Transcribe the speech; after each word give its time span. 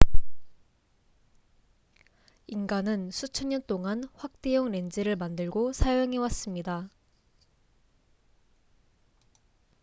인간은 2.47 3.11
수천 3.11 3.49
년 3.49 3.61
동안 3.67 4.03
확대용 4.15 4.71
렌즈를 4.71 5.15
만들고 5.15 5.73
사용해 5.73 6.17
왔습니다 6.17 6.89